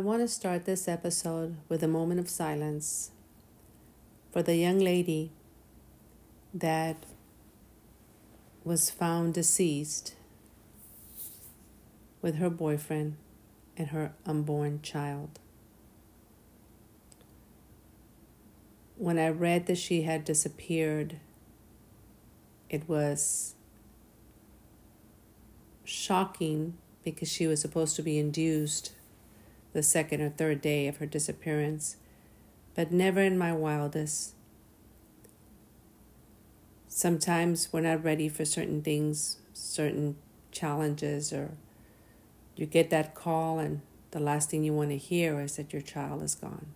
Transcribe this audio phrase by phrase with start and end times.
[0.00, 3.10] want to start this episode with a moment of silence
[4.32, 5.30] for the young lady
[6.54, 7.04] that
[8.64, 10.14] was found deceased
[12.22, 13.16] with her boyfriend
[13.76, 15.38] and her unborn child.
[18.96, 21.16] When I read that she had disappeared,
[22.70, 23.54] it was
[25.84, 28.92] shocking because she was supposed to be induced
[29.72, 31.96] the second or third day of her disappearance,
[32.74, 34.34] but never in my wildest.
[36.88, 40.16] Sometimes we're not ready for certain things, certain
[40.50, 41.52] challenges, or
[42.56, 45.82] you get that call, and the last thing you want to hear is that your
[45.82, 46.66] child is gone.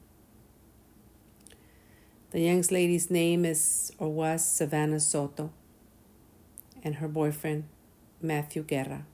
[2.31, 5.53] The young lady's name is or was Savannah Soto,
[6.83, 7.65] and her boyfriend,
[8.21, 9.05] Matthew Guerra.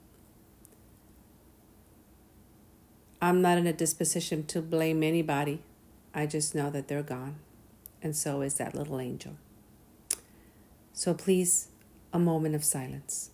[3.23, 5.63] I'm not in a disposition to blame anybody.
[6.15, 7.37] I just know that they're gone.
[8.03, 9.37] And so is that little angel.
[10.95, 11.69] So please,
[12.13, 13.31] a moment of silence.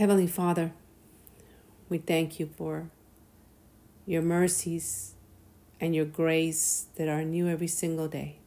[0.00, 0.72] Heavenly Father,
[1.90, 2.88] we thank you for
[4.06, 5.12] your mercies
[5.78, 8.38] and your grace that are new every single day.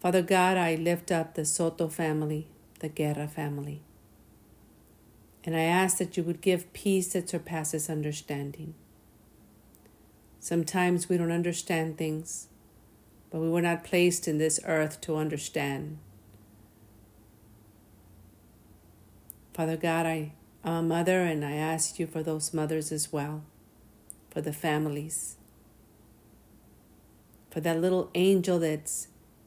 [0.00, 2.46] Father God, I lift up the Soto family,
[2.80, 3.82] the Guerra family,
[5.44, 8.72] and I ask that you would give peace that surpasses understanding.
[10.40, 12.48] Sometimes we don't understand things,
[13.30, 15.98] but we were not placed in this earth to understand.
[19.54, 20.32] Father God, I
[20.64, 23.44] am a mother and I ask you for those mothers as well,
[24.28, 25.36] for the families,
[27.52, 29.06] for that little angel that's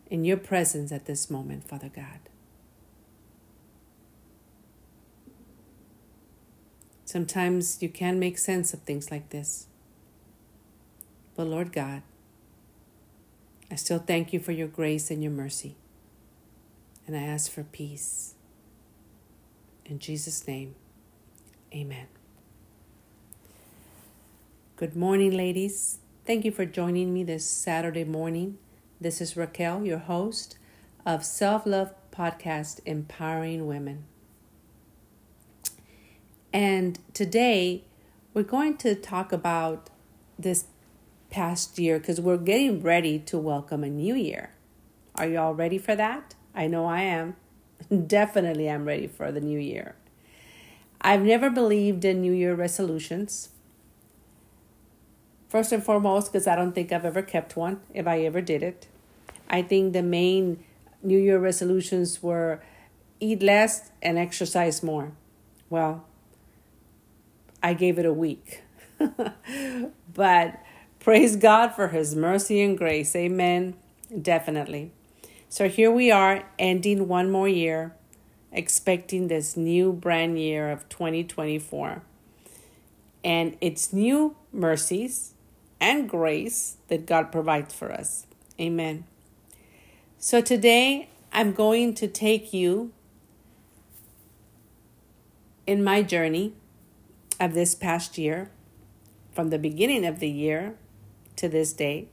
[0.10, 2.20] in your presence at this moment, Father God.
[7.04, 9.68] Sometimes you can make sense of things like this.
[11.36, 12.02] But Lord God,
[13.70, 15.76] I still thank you for your grace and your mercy.
[17.06, 18.36] And I ask for peace.
[19.90, 20.76] In Jesus' name,
[21.74, 22.08] amen.
[24.76, 26.00] Good morning, ladies.
[26.26, 28.58] Thank you for joining me this Saturday morning.
[29.00, 30.58] This is Raquel, your host
[31.06, 34.04] of Self Love Podcast Empowering Women.
[36.52, 37.86] And today
[38.34, 39.90] we're going to talk about
[40.38, 40.66] this
[41.30, 44.52] past year because we're getting ready to welcome a new year.
[45.16, 46.36] Are you all ready for that?
[46.54, 47.38] I know I am.
[48.08, 49.96] Definitely, I'm ready for the new year.
[51.02, 53.50] I've never believed in New Year resolutions.
[55.48, 58.64] First and foremost, because I don't think I've ever kept one, if I ever did
[58.64, 58.88] it.
[59.50, 60.64] I think the main
[61.02, 62.62] New Year resolutions were
[63.20, 65.14] eat less and exercise more.
[65.70, 66.06] Well,
[67.64, 68.64] I gave it a week.
[70.14, 70.60] but
[71.00, 73.16] praise God for His mercy and grace.
[73.16, 73.76] Amen.
[74.22, 74.92] Definitely.
[75.50, 77.96] So here we are, ending one more year,
[78.52, 82.02] expecting this new brand year of 2024.
[83.24, 85.34] And it's new mercies
[85.80, 88.26] and grace that God provides for us.
[88.60, 89.06] Amen.
[90.18, 92.92] So today I'm going to take you
[95.66, 96.54] in my journey
[97.40, 98.50] of this past year,
[99.34, 100.76] from the beginning of the year
[101.36, 102.08] to this day.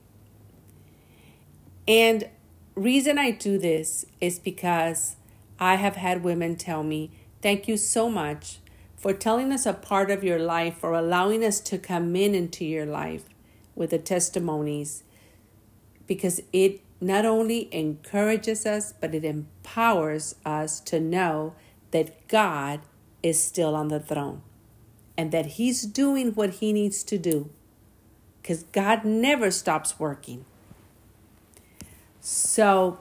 [1.88, 2.28] And
[2.74, 5.16] reason I do this is because
[5.58, 7.10] I have had women tell me,
[7.42, 8.58] Thank you so much
[8.96, 12.64] for telling us a part of your life, for allowing us to come in into
[12.64, 13.24] your life
[13.74, 15.02] with the testimonies,
[16.06, 21.54] because it not only encourages us, but it empowers us to know
[21.90, 22.80] that God
[23.22, 24.40] is still on the throne
[25.16, 27.50] and that He's doing what He needs to do
[28.40, 30.44] because God never stops working.
[32.26, 33.00] So,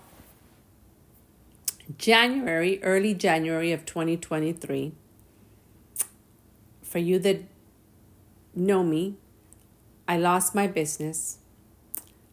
[1.97, 4.91] January, early January of 2023,
[6.81, 7.45] for you that
[8.53, 9.15] know me,
[10.09, 11.37] I lost my business.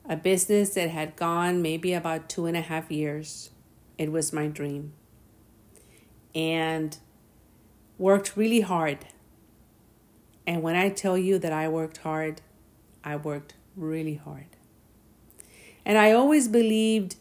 [0.08, 3.50] A business that had gone maybe about two and a half years.
[3.96, 4.92] It was my dream.
[6.34, 6.98] And
[7.98, 9.06] worked really hard.
[10.44, 12.40] And when I tell you that I worked hard,
[13.04, 14.56] I worked really hard.
[15.84, 17.16] And I always believed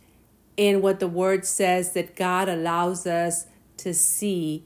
[0.57, 3.47] in what the word says that God allows us
[3.77, 4.63] to see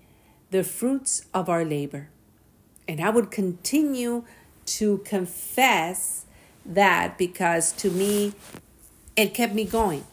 [0.50, 2.10] the fruits of our labor.
[2.88, 4.24] And I would continue
[4.66, 6.26] to confess
[6.66, 8.34] that because to me,
[9.16, 10.06] it kept me going.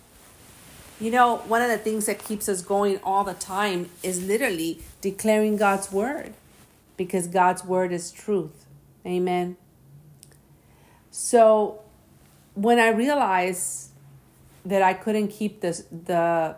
[1.00, 4.80] You know, one of the things that keeps us going all the time is literally
[5.00, 6.34] declaring God's word
[6.98, 8.66] because God's word is truth.
[9.06, 9.56] Amen.
[11.10, 11.80] So
[12.60, 13.90] when I realized
[14.66, 16.56] that I couldn't keep this the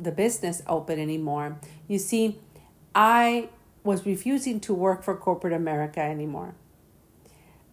[0.00, 1.58] the business open anymore,
[1.88, 2.38] you see,
[2.94, 3.48] I
[3.82, 6.54] was refusing to work for corporate America anymore.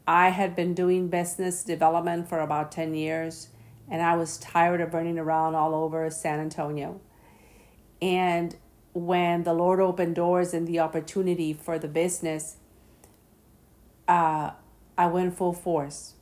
[0.07, 3.49] I had been doing business development for about 10 years
[3.89, 7.01] and I was tired of running around all over San Antonio.
[8.01, 8.55] And
[8.93, 12.57] when the Lord opened doors and the opportunity for the business,
[14.07, 14.51] uh,
[14.97, 16.13] I went full force.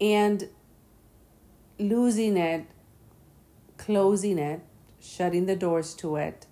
[0.00, 0.48] And
[1.78, 2.66] losing it,
[3.76, 4.60] closing it,
[5.00, 6.46] shutting the doors to it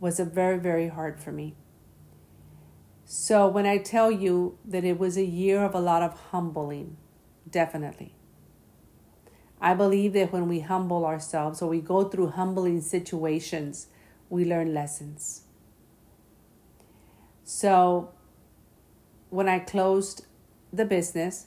[0.00, 1.54] was a very, very hard for me.
[3.04, 6.96] So when I tell you that it was a year of a lot of humbling,
[7.48, 8.14] definitely.
[9.60, 13.88] I believe that when we humble ourselves or we go through humbling situations,
[14.30, 15.42] we learn lessons.
[17.44, 18.12] So
[19.28, 20.24] when I closed
[20.72, 21.46] the business,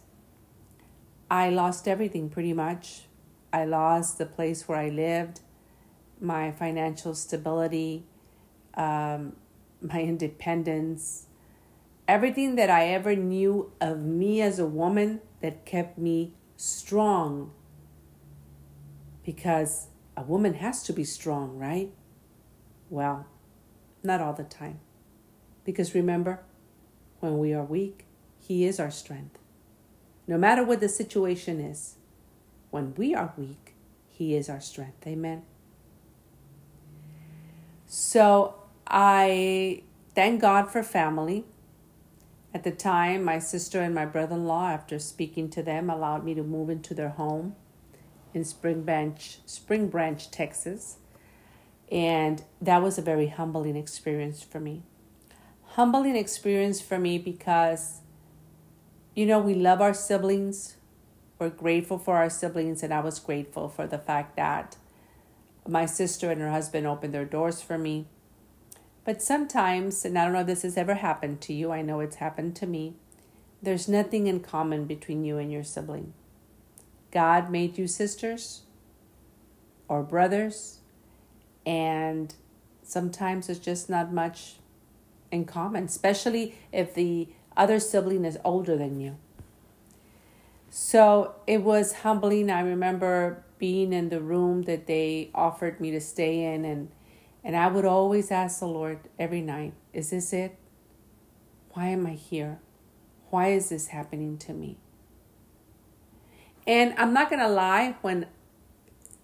[1.29, 3.03] I lost everything pretty much.
[3.51, 5.41] I lost the place where I lived,
[6.19, 8.05] my financial stability,
[8.73, 9.35] um,
[9.81, 11.27] my independence,
[12.07, 17.51] everything that I ever knew of me as a woman that kept me strong.
[19.23, 19.87] Because
[20.17, 21.91] a woman has to be strong, right?
[22.89, 23.25] Well,
[24.03, 24.79] not all the time.
[25.63, 26.41] Because remember,
[27.19, 28.05] when we are weak,
[28.39, 29.39] He is our strength.
[30.27, 31.95] No matter what the situation is,
[32.71, 33.75] when we are weak,
[34.07, 35.05] He is our strength.
[35.05, 35.43] Amen.
[37.85, 38.55] So
[38.87, 39.83] I
[40.15, 41.45] thank God for family.
[42.53, 46.23] At the time, my sister and my brother in law, after speaking to them, allowed
[46.23, 47.55] me to move into their home
[48.33, 50.97] in Spring Branch, Spring Branch, Texas.
[51.91, 54.83] And that was a very humbling experience for me
[55.73, 58.01] humbling experience for me because,
[59.15, 60.77] you know, we love our siblings.
[61.39, 64.77] We're grateful for our siblings, and I was grateful for the fact that
[65.67, 68.07] my sister and her husband opened their doors for me.
[69.05, 71.99] But sometimes, and I don't know if this has ever happened to you, I know
[71.99, 72.95] it's happened to me,
[73.61, 76.13] there's nothing in common between you and your sibling.
[77.11, 78.63] God made you sisters
[79.87, 80.79] or brothers,
[81.65, 82.33] and
[82.81, 84.55] sometimes there's just not much
[85.31, 89.17] in common, especially if the other sibling is older than you.
[90.69, 92.49] So it was humbling.
[92.49, 96.89] I remember being in the room that they offered me to stay in and
[97.43, 100.57] and I would always ask the Lord every night, is this it?
[101.71, 102.59] Why am I here?
[103.29, 104.77] Why is this happening to me?
[106.65, 108.27] And I'm not going to lie when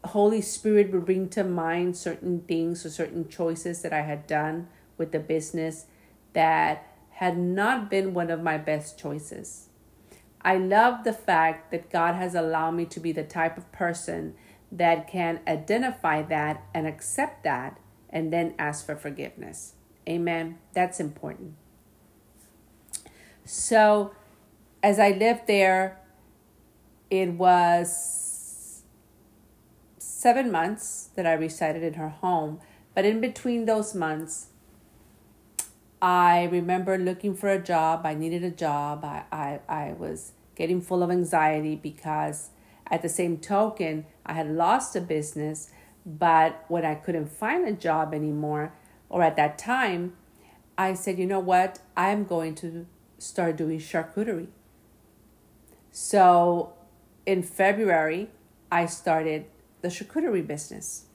[0.03, 4.67] Holy Spirit would bring to mind certain things or certain choices that I had done
[4.97, 5.85] with the business
[6.33, 6.88] that
[7.19, 9.67] had not been one of my best choices.
[10.41, 14.35] I love the fact that God has allowed me to be the type of person
[14.71, 17.77] that can identify that and accept that
[18.09, 19.73] and then ask for forgiveness.
[20.07, 20.59] Amen.
[20.71, 21.55] That's important.
[23.43, 24.13] So,
[24.81, 25.99] as I lived there,
[27.09, 28.83] it was
[29.97, 32.61] seven months that I resided in her home.
[32.95, 34.48] But in between those months,
[36.01, 38.05] I remember looking for a job.
[38.05, 39.03] I needed a job.
[39.03, 42.49] I, I, I was getting full of anxiety because,
[42.87, 45.71] at the same token, I had lost a business.
[46.05, 48.73] But when I couldn't find a job anymore,
[49.09, 50.15] or at that time,
[50.77, 51.79] I said, you know what?
[51.97, 52.87] I'm going to
[53.17, 54.47] start doing charcuterie.
[55.91, 56.73] So
[57.25, 58.29] in February,
[58.71, 59.45] I started
[59.81, 61.07] the charcuterie business.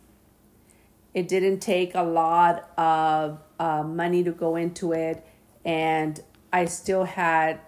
[1.14, 5.24] It didn't take a lot of uh, money to go into it,
[5.64, 6.20] and
[6.52, 7.60] I still had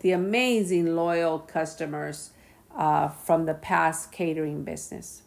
[0.00, 2.30] the amazing loyal customers
[2.74, 5.22] uh, from the past catering business.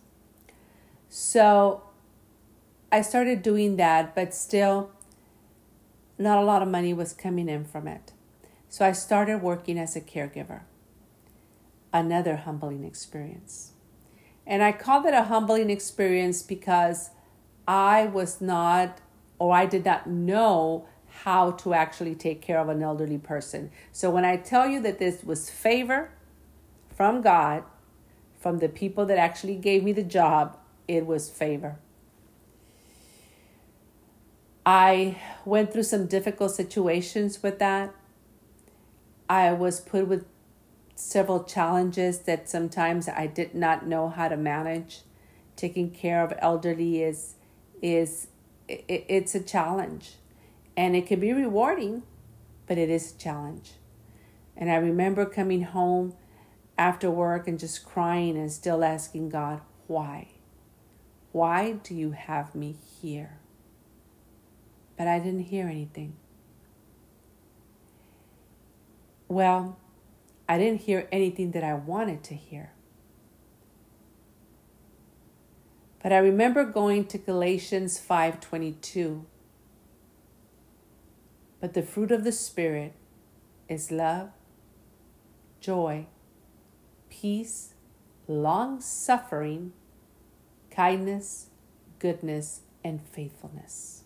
[1.09, 1.83] So
[2.91, 4.89] I started doing that, but still,
[6.17, 8.13] not a lot of money was coming in from it.
[8.67, 10.61] So I started working as a caregiver.
[11.93, 13.73] Another humbling experience.
[14.47, 17.11] And I call it a humbling experience because
[17.67, 19.01] I was not,
[19.39, 20.87] or I did not know
[21.23, 23.71] how to actually take care of an elderly person.
[23.91, 26.11] So when I tell you that this was favor
[26.95, 27.63] from God,
[28.39, 31.77] from the people that actually gave me the job, it was favor.
[34.65, 37.93] I went through some difficult situations with that.
[39.29, 40.25] I was put with
[40.95, 45.01] several challenges that sometimes I did not know how to manage.
[45.55, 47.35] Taking care of elderly is
[47.81, 48.27] is
[48.67, 50.15] it, it's a challenge
[50.77, 52.03] and it can be rewarding,
[52.67, 53.73] but it is a challenge.
[54.57, 56.13] And I remember coming home
[56.77, 60.29] after work and just crying and still asking God, why?
[61.31, 63.37] Why do you have me here?
[64.97, 66.15] But I didn't hear anything.
[69.27, 69.77] Well,
[70.47, 72.71] I didn't hear anything that I wanted to hear.
[76.05, 79.25] But I remember going to Galatians 5:22.
[81.59, 82.93] But the fruit of the spirit
[83.67, 84.29] is love,
[85.59, 86.05] joy,
[87.09, 87.73] peace,
[88.27, 89.73] long-suffering,
[90.69, 91.49] kindness,
[91.97, 94.03] goodness, and faithfulness.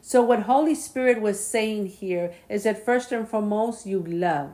[0.00, 4.52] So, what Holy Spirit was saying here is that first and foremost, you love.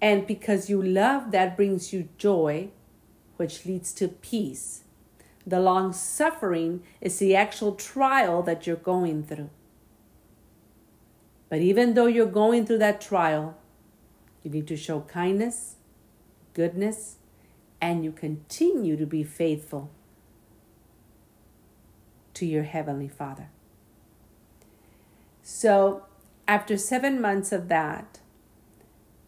[0.00, 2.70] And because you love, that brings you joy,
[3.36, 4.84] which leads to peace.
[5.46, 9.50] The long suffering is the actual trial that you're going through.
[11.48, 13.56] But even though you're going through that trial,
[14.42, 15.76] you need to show kindness,
[16.54, 17.16] goodness,
[17.80, 19.90] and you continue to be faithful
[22.34, 23.50] to your Heavenly Father.
[25.42, 26.06] So,
[26.48, 28.20] after seven months of that,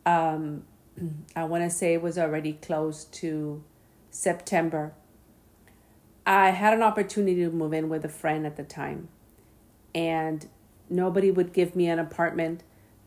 [0.05, 0.65] um,
[1.37, 3.63] I want to say it was already close to
[4.17, 4.95] September.
[6.25, 9.09] I had an opportunity to move in with a friend at the time,
[9.95, 10.49] and
[10.89, 12.63] nobody would give me an apartment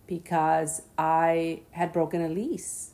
[0.05, 2.91] because I had broken a lease.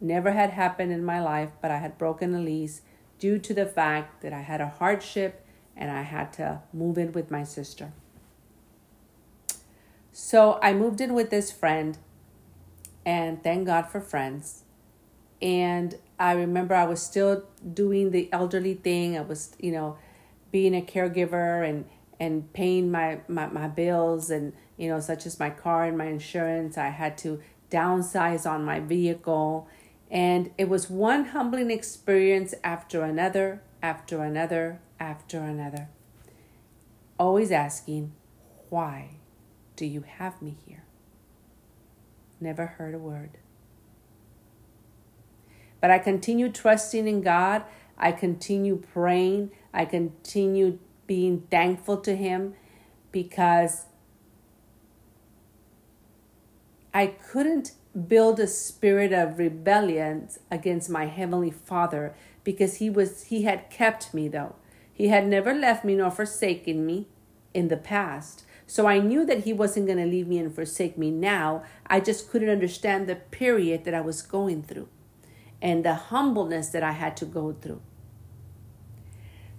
[0.00, 2.80] Never had happened in my life, but I had broken a lease
[3.18, 7.12] due to the fact that I had a hardship and I had to move in
[7.12, 7.92] with my sister.
[10.10, 11.98] So I moved in with this friend,
[13.04, 14.64] and thank God for friends.
[15.42, 17.42] And I remember I was still
[17.74, 19.18] doing the elderly thing.
[19.18, 19.98] I was, you know,
[20.52, 21.84] being a caregiver and
[22.20, 26.06] and paying my, my, my bills and you know such as my car and my
[26.06, 26.78] insurance.
[26.78, 29.66] I had to downsize on my vehicle.
[30.10, 35.88] And it was one humbling experience after another after another after another.
[37.18, 38.12] Always asking
[38.68, 39.16] why
[39.74, 40.84] do you have me here?
[42.40, 43.38] Never heard a word
[45.82, 47.62] but i continue trusting in god
[47.98, 50.78] i continue praying i continue
[51.12, 52.54] being thankful to Him
[53.10, 53.84] because
[56.94, 57.72] I couldn't
[58.08, 64.14] build a spirit of rebellion against my heavenly Father because he was he had kept
[64.14, 64.54] me though.
[64.90, 67.08] He had never left me nor forsaken me
[67.52, 68.44] in the past.
[68.66, 71.62] So I knew that he wasn't going to leave me and forsake me now.
[71.86, 74.88] I just couldn't understand the period that I was going through
[75.62, 77.80] and the humbleness that I had to go through.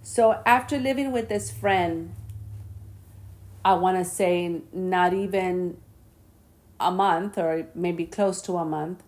[0.02, 2.14] So after living with this friend,
[3.64, 5.78] I want to say not even
[6.78, 9.02] a month or maybe close to a month,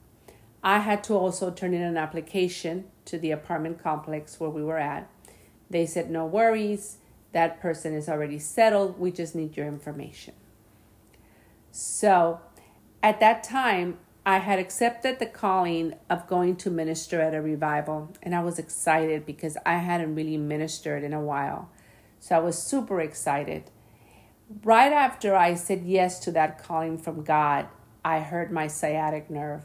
[0.64, 4.78] I had to also turn in an application to the apartment complex where we were
[4.78, 5.08] at.
[5.68, 6.96] They said, No worries,
[7.32, 8.98] that person is already settled.
[8.98, 10.32] We just need your information.
[11.70, 12.40] So
[13.02, 18.12] at that time, I had accepted the calling of going to minister at a revival,
[18.24, 21.70] and I was excited because I hadn't really ministered in a while.
[22.18, 23.70] So I was super excited.
[24.64, 27.68] Right after I said yes to that calling from God,
[28.04, 29.62] I heard my sciatic nerve.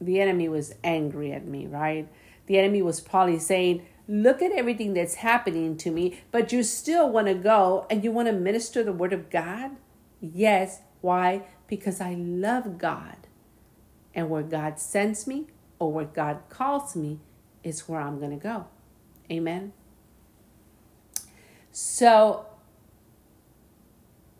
[0.00, 2.08] The enemy was angry at me, right?
[2.46, 7.10] The enemy was probably saying, Look at everything that's happening to me, but you still
[7.10, 9.72] want to go and you want to minister the word of God?
[10.18, 10.80] Yes.
[11.02, 11.42] Why?
[11.68, 13.26] Because I love God.
[14.14, 15.46] And where God sends me
[15.78, 17.20] or where God calls me
[17.62, 18.66] is where I'm going to go.
[19.30, 19.72] Amen.
[21.72, 22.46] So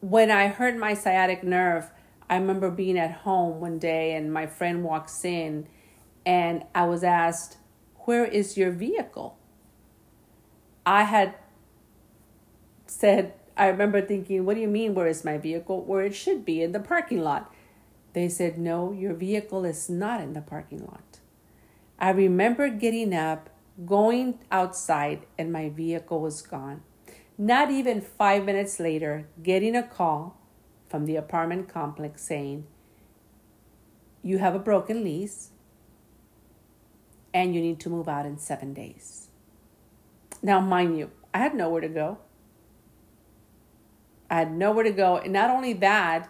[0.01, 1.91] when I hurt my sciatic nerve,
[2.29, 5.67] I remember being at home one day and my friend walks in
[6.25, 7.59] and I was asked,
[8.05, 9.39] Where is your vehicle?
[10.87, 11.35] I had
[12.87, 15.83] said, I remember thinking, What do you mean, where is my vehicle?
[15.83, 17.53] Where it should be in the parking lot.
[18.13, 21.21] They said, No, your vehicle is not in the parking lot.
[21.99, 23.51] I remember getting up,
[23.87, 26.83] going outside, and my vehicle was gone.
[27.39, 30.37] Not even five minutes later, getting a call
[30.89, 32.67] from the apartment complex saying,
[34.23, 35.51] You have a broken lease.
[37.33, 39.29] and you need to move out in seven days.
[40.43, 42.19] Now, mind you, I had nowhere to go.
[44.29, 45.19] I had nowhere to go.
[45.19, 46.29] And not only that,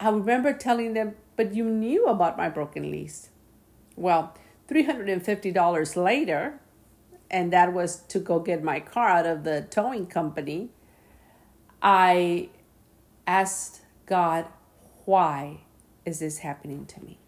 [0.00, 3.30] I remember telling them, but you knew about my broken lease.
[3.96, 4.34] Well,
[4.68, 6.60] $350 later,
[7.30, 10.70] and that was to go get my car out of the towing company,
[11.82, 12.48] I
[13.26, 14.46] asked God,
[15.04, 15.60] why
[16.04, 17.18] is this happening to me?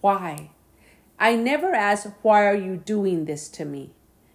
[0.00, 0.50] Why?
[1.18, 3.92] I never asked, why are you doing this to me?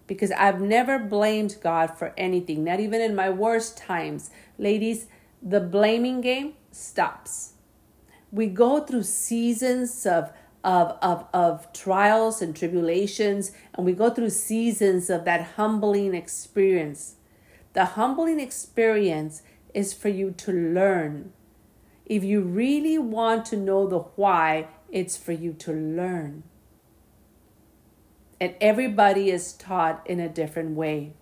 [0.08, 4.32] Because I've never blamed God for anything, not even in my worst times.
[4.58, 5.08] Ladies,
[5.42, 7.54] the blaming game stops.
[8.32, 10.32] We go through seasons of
[10.64, 17.16] of, of, of trials and tribulations, and we go through seasons of that humbling experience.
[17.74, 19.42] The humbling experience
[19.74, 21.32] is for you to learn.
[22.06, 26.44] If you really want to know the why, it's for you to learn.
[28.42, 31.14] And everybody is taught in a different way.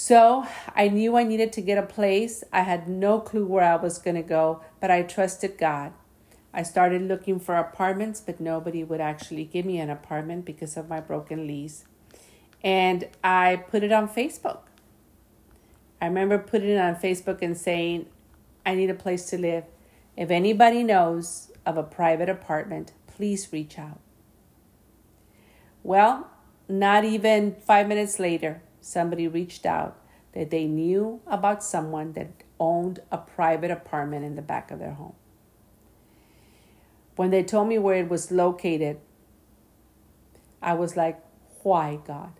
[0.00, 2.44] So I knew I needed to get a place.
[2.52, 5.92] I had no clue where I was going to go, but I trusted God.
[6.54, 10.88] I started looking for apartments, but nobody would actually give me an apartment because of
[10.88, 11.84] my broken lease.
[12.62, 14.60] And I put it on Facebook.
[16.00, 18.06] I remember putting it on Facebook and saying,
[18.64, 19.64] I need a place to live.
[20.16, 23.98] If anybody knows of a private apartment, please reach out.
[25.82, 26.30] Well,
[26.68, 29.98] not even five minutes later, somebody reached out
[30.32, 32.28] that they knew about someone that
[32.58, 35.14] owned a private apartment in the back of their home.
[37.16, 39.00] When they told me where it was located,
[40.62, 41.20] I was like,
[41.62, 42.32] why, God?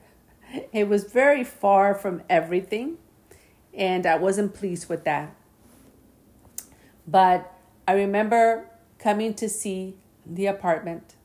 [0.73, 2.99] It was very far from everything,
[3.75, 5.35] and I wasn't pleased with that.
[7.07, 7.53] But
[7.87, 11.17] I remember coming to see the apartment,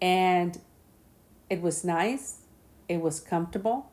[0.00, 0.58] and
[1.48, 2.40] it was nice,
[2.88, 3.90] it was comfortable,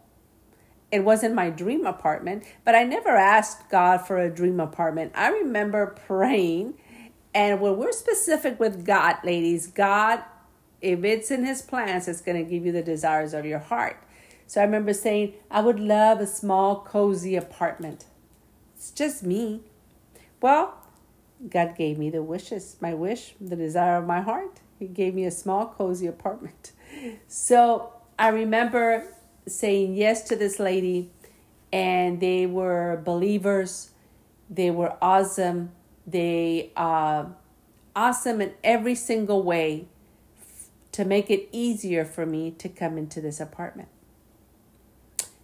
[0.92, 5.12] it wasn't my dream apartment, but I never asked God for a dream apartment.
[5.16, 6.76] I remember praying,
[7.34, 10.24] and when we're specific with God, ladies, God,
[10.82, 14.02] if it's in His plans, it's going to give you the desires of your heart.
[14.48, 18.06] So I remember saying, I would love a small, cozy apartment.
[18.76, 19.62] It's just me.
[20.42, 20.76] Well,
[21.50, 24.60] God gave me the wishes, my wish, the desire of my heart.
[24.78, 26.72] He gave me a small, cozy apartment.
[27.28, 29.06] So I remember
[29.48, 31.12] saying yes to this lady,
[31.72, 33.92] and they were believers.
[34.50, 35.72] They were awesome.
[36.08, 37.26] They uh,
[37.96, 39.88] awesome in every single way
[40.92, 43.90] to make it easier for me to come into this apartment.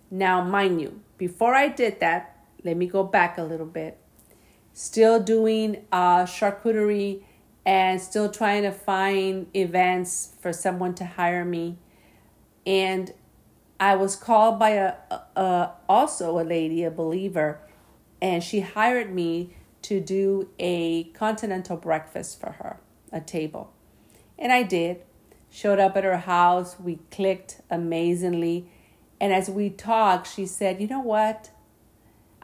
[0.09, 3.97] Now, mind you, before I did that, let me go back a little bit.
[4.73, 7.23] Still doing uh, charcuterie
[7.65, 11.77] and still trying to find events for someone to hire me.
[12.65, 13.13] And
[13.81, 14.93] I was called by a,
[15.35, 17.59] a also a lady, a believer,
[18.21, 22.79] and she hired me to do a continental breakfast for her,
[23.11, 23.73] a table.
[24.37, 25.01] And I did.
[25.49, 28.69] Showed up at her house, we clicked amazingly.
[29.19, 31.49] And as we talked, she said, "You know what?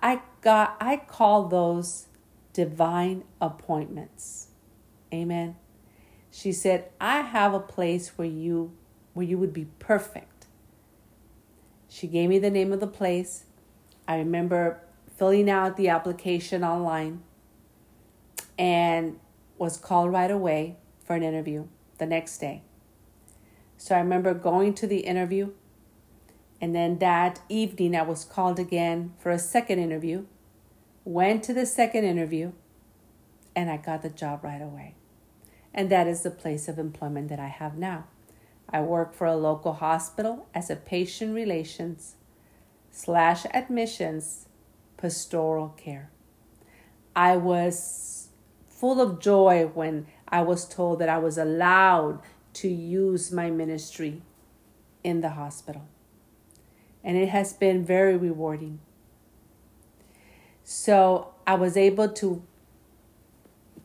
[0.02, 2.08] I got I call those
[2.52, 4.48] divine appointments."
[5.14, 5.56] Amen.
[6.32, 8.72] She said, "I have a place where you
[9.14, 10.37] where you would be perfect."
[11.90, 13.46] She gave me the name of the place.
[14.08, 14.82] I remember
[15.16, 17.24] filling out the application online
[18.58, 19.20] and
[19.58, 22.62] was called right away for an interview the next day.
[23.78, 25.52] So I remember going to the interview,
[26.60, 30.26] and then that evening I was called again for a second interview.
[31.06, 32.52] Went to the second interview,
[33.56, 34.96] and I got the job right away.
[35.74, 38.08] And that is the place of employment that I have now.
[38.70, 42.16] I work for a local hospital as a patient relations
[42.92, 44.48] slash admissions
[44.98, 46.10] pastoral care.
[47.16, 48.30] I was
[48.68, 52.22] full of joy when I was told that I was allowed
[52.54, 54.22] to use my ministry
[55.04, 55.88] in the hospital.
[57.04, 58.80] And it has been very rewarding.
[60.64, 62.44] So I was able to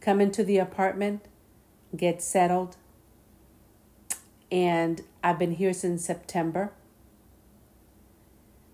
[0.00, 1.26] come into the apartment,
[1.96, 2.76] get settled,
[4.52, 6.72] and I've been here since September.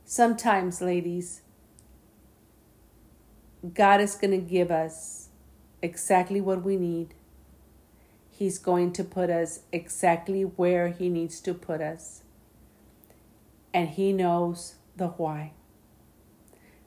[0.05, 1.43] Sometimes, ladies,
[3.75, 5.29] God is going to give us
[5.81, 7.14] exactly what we need.
[8.29, 12.23] He's going to put us exactly where He needs to put us.
[13.73, 15.53] And He knows the why.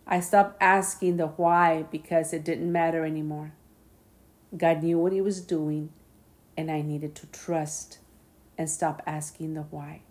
[0.05, 3.53] I stopped asking the why because it didn't matter anymore.
[4.57, 5.91] God knew what He was doing,
[6.57, 7.99] and I needed to trust
[8.61, 10.03] and stop asking the why.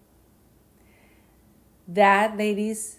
[1.86, 2.98] That, ladies,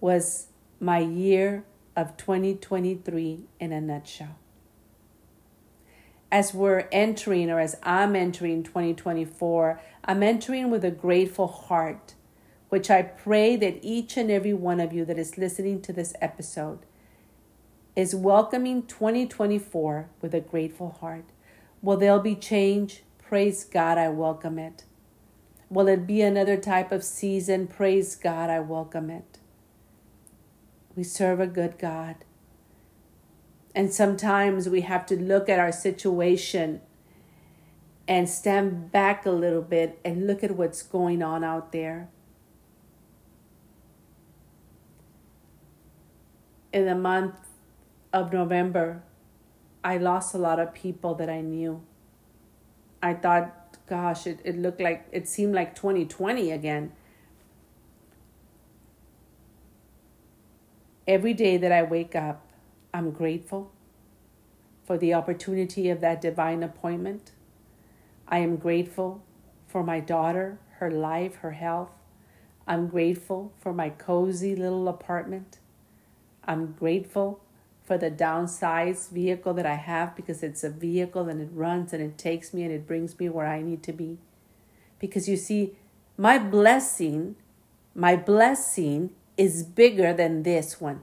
[0.00, 0.48] was
[0.80, 4.36] my year of 2023 in a nutshell.
[6.32, 12.14] As we're entering, or as I'm entering 2024, I'm entering with a grateful heart,
[12.68, 16.12] which I pray that each and every one of you that is listening to this
[16.20, 16.80] episode
[17.94, 21.26] is welcoming 2024 with a grateful heart.
[21.80, 23.04] Will there be change?
[23.28, 24.84] Praise God, I welcome it.
[25.68, 27.66] Will it be another type of season?
[27.66, 29.40] Praise God, I welcome it.
[30.94, 32.14] We serve a good God.
[33.74, 36.82] And sometimes we have to look at our situation
[38.06, 42.08] and stand back a little bit and look at what's going on out there.
[46.72, 47.34] In the month
[48.12, 49.02] of November,
[49.82, 51.82] I lost a lot of people that I knew.
[53.02, 56.92] I thought, gosh, it, it looked like, it seemed like 2020 again.
[61.06, 62.46] Every day that I wake up,
[62.92, 63.70] I'm grateful
[64.84, 67.32] for the opportunity of that divine appointment.
[68.26, 69.22] I am grateful
[69.66, 71.90] for my daughter, her life, her health.
[72.66, 75.58] I'm grateful for my cozy little apartment.
[76.44, 77.40] I'm grateful
[77.86, 82.02] for the downsized vehicle that I have because it's a vehicle and it runs and
[82.02, 84.18] it takes me and it brings me where I need to be.
[84.98, 85.76] Because you see,
[86.18, 87.36] my blessing,
[87.94, 91.02] my blessing is bigger than this one.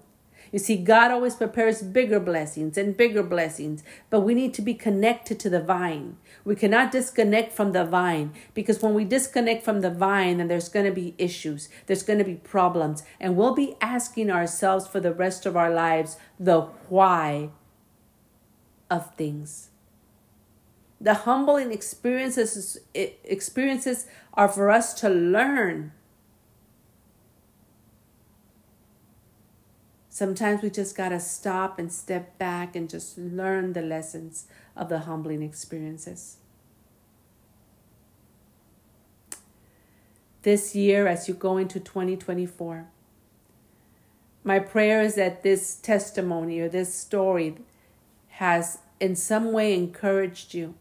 [0.53, 4.75] You see, God always prepares bigger blessings and bigger blessings, but we need to be
[4.75, 6.17] connected to the vine.
[6.45, 10.69] We cannot disconnect from the vine because when we disconnect from the vine, then there's
[10.69, 14.99] going to be issues, there's going to be problems, and we'll be asking ourselves for
[14.99, 17.49] the rest of our lives the why
[18.91, 19.71] of things.
[21.01, 25.93] The humbling experiences experiences are for us to learn
[30.13, 34.45] Sometimes we just got to stop and step back and just learn the lessons
[34.75, 36.37] of the humbling experiences.
[40.43, 42.85] This year, as you go into 2024,
[44.43, 47.55] my prayer is that this testimony or this story
[48.33, 50.75] has in some way encouraged you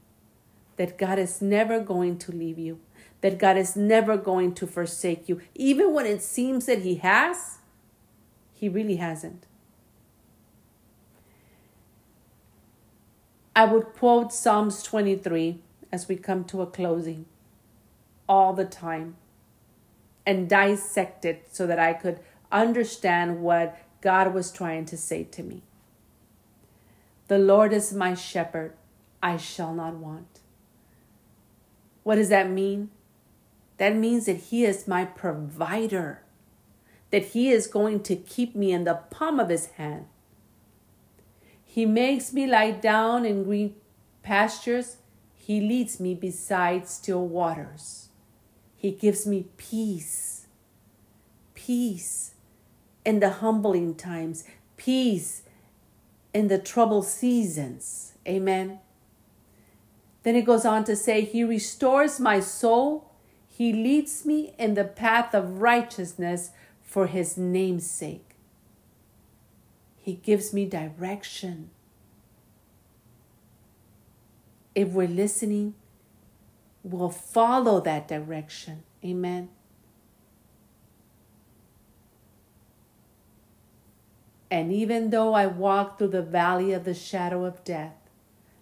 [0.76, 2.80] that God is never going to leave you,
[3.22, 7.60] that God is never going to forsake you, even when it seems that He has
[8.62, 9.44] he really hasn't.
[13.56, 15.58] I would quote Psalms 23
[15.90, 17.26] as we come to a closing
[18.28, 19.16] all the time
[20.24, 22.20] and dissect it so that I could
[22.52, 25.62] understand what God was trying to say to me.
[27.26, 28.74] The Lord is my shepherd,
[29.20, 30.38] I shall not want.
[32.04, 32.90] What does that mean?
[33.78, 36.22] That means that He is my provider
[37.12, 40.06] that He is going to keep me in the palm of His hand.
[41.64, 43.76] He makes me lie down in green
[44.22, 44.96] pastures.
[45.34, 48.08] He leads me beside still waters.
[48.76, 50.46] He gives me peace.
[51.54, 52.34] Peace
[53.04, 54.44] in the humbling times.
[54.76, 55.42] Peace
[56.34, 58.14] in the troubled seasons.
[58.26, 58.80] Amen.
[60.22, 63.10] Then it goes on to say, He restores my soul.
[63.48, 66.50] He leads me in the path of righteousness
[66.92, 68.34] for his name's sake.
[69.96, 71.70] He gives me direction.
[74.74, 75.72] If we're listening,
[76.82, 78.82] we'll follow that direction.
[79.02, 79.48] Amen.
[84.50, 87.94] And even though I walk through the valley of the shadow of death,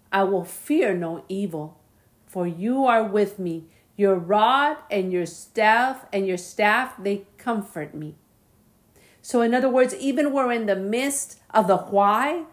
[0.09, 1.81] I will fear no evil,
[2.27, 3.65] for you are with me.
[3.97, 8.15] Your rod and your staff and your staff they comfort me.
[9.21, 12.45] So, in other words, even we're in the midst of the why,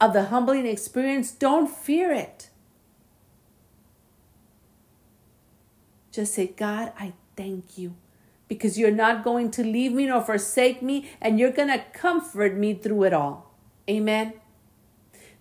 [0.00, 2.48] of the humbling experience, don't fear it.
[6.10, 7.94] Just say, God, I thank you
[8.48, 12.56] because you're not going to leave me nor forsake me, and you're going to comfort
[12.56, 13.54] me through it all.
[13.88, 14.32] Amen.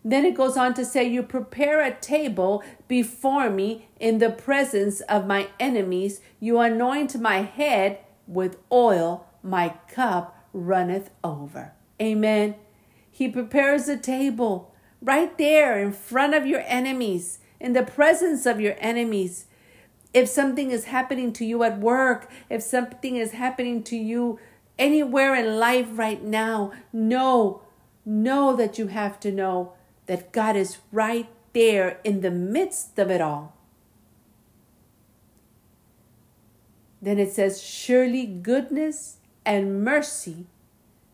[0.06, 5.02] Then it goes on to say, You prepare a table before me in the presence
[5.02, 6.22] of my enemies.
[6.40, 7.98] You anoint my head
[8.30, 11.74] with oil, my cup runneth over.
[12.02, 12.56] Amen.
[13.12, 18.62] He prepares a table right there in front of your enemies, in the presence of
[18.62, 19.46] your enemies.
[20.14, 24.40] If something is happening to you at work, if something is happening to you
[24.78, 27.62] anywhere in life right now, know,
[28.06, 29.74] know that you have to know
[30.06, 33.59] that God is right there in the midst of it all.
[37.02, 40.48] Then it says, Surely goodness and mercy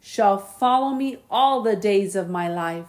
[0.02, 2.88] shall follow me all the days of my life,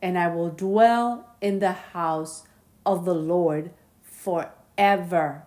[0.00, 2.44] and I will dwell in the house
[2.84, 3.70] of the Lord
[4.02, 5.44] forever.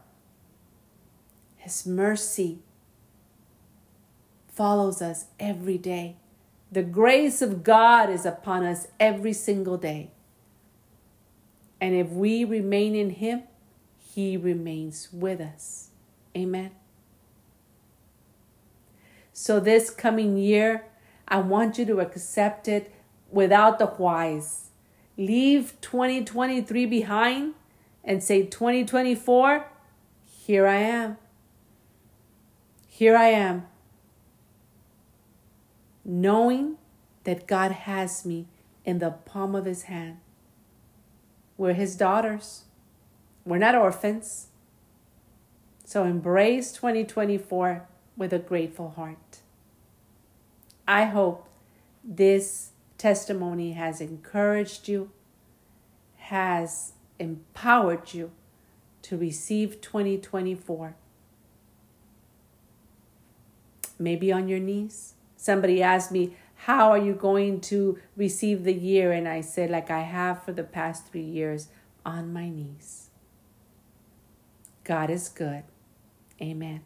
[1.57, 2.59] His mercy
[4.47, 6.17] follows us every day.
[6.71, 10.11] The grace of God is upon us every single day.
[11.79, 13.43] And if we remain in Him,
[13.97, 15.90] He remains with us.
[16.35, 16.71] Amen.
[19.33, 20.85] So, this coming year,
[21.27, 22.93] I want you to accept it
[23.31, 24.69] without the whys.
[25.17, 27.53] Leave 2023 behind
[28.03, 29.67] and say, 2024,
[30.25, 31.17] here I am.
[32.87, 33.67] Here I am.
[36.03, 36.77] Knowing
[37.23, 38.47] that God has me
[38.83, 40.17] in the palm of his hand.
[41.57, 42.63] We're his daughters.
[43.45, 44.47] We're not orphans.
[45.91, 49.39] So embrace 2024 with a grateful heart.
[50.87, 51.49] I hope
[52.01, 55.11] this testimony has encouraged you,
[56.15, 58.31] has empowered you
[59.01, 60.95] to receive 2024.
[63.99, 65.15] Maybe on your knees.
[65.35, 69.11] Somebody asked me, How are you going to receive the year?
[69.11, 71.67] And I said, Like I have for the past three years,
[72.05, 73.09] on my knees.
[74.85, 75.63] God is good.
[76.41, 76.81] Amen.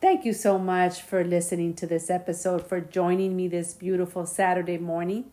[0.00, 4.78] Thank you so much for listening to this episode, for joining me this beautiful Saturday
[4.78, 5.24] morning.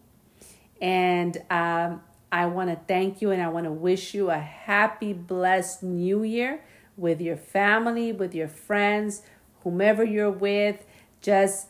[0.81, 5.13] And um, I want to thank you and I want to wish you a happy,
[5.13, 6.61] blessed new year
[6.97, 9.21] with your family, with your friends,
[9.63, 10.85] whomever you're with.
[11.21, 11.67] Just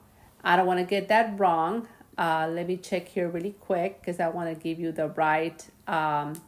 [0.44, 1.88] I don't want to get that wrong.
[2.16, 5.66] Uh, let me check here really quick because I want to give you the right
[5.88, 6.40] um,